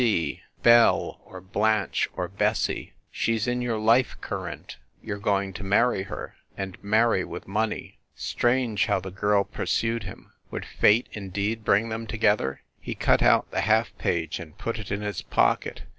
"B. 0.01 0.37
C 0.37 0.43
Belle, 0.63 1.21
or 1.25 1.39
Blanche, 1.39 2.09
or 2.15 2.27
Bessie 2.27 2.93
she 3.11 3.35
s 3.35 3.45
in 3.45 3.61
your 3.61 3.77
life 3.77 4.17
current 4.19 4.77
you 4.99 5.13
re 5.13 5.21
going 5.21 5.53
to 5.53 5.63
marry 5.63 6.01
her 6.01 6.35
and 6.57 6.83
marry 6.83 7.23
with 7.23 7.47
money." 7.47 7.99
Strange 8.15 8.87
how 8.87 8.99
the 8.99 9.11
girl 9.11 9.43
pursued 9.43 10.01
him! 10.01 10.33
Would 10.49 10.65
fate 10.65 11.07
in 11.11 11.29
deed 11.29 11.63
bring 11.63 11.89
them 11.89 12.07
together? 12.07 12.63
He 12.79 12.95
cut 12.95 13.21
out 13.21 13.51
the 13.51 13.61
half 13.61 13.95
page 13.99 14.39
and 14.39 14.57
put 14.57 14.79
it 14.79 14.89
in 14.89 15.01
his 15.01 15.21
pocket. 15.21 15.83